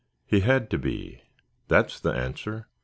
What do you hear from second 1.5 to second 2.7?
that's the answer.